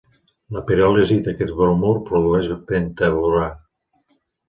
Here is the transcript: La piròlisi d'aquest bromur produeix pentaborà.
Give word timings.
La 0.55 0.63
piròlisi 0.71 1.17
d'aquest 1.27 1.53
bromur 1.61 1.93
produeix 2.09 2.51
pentaborà. 2.75 3.49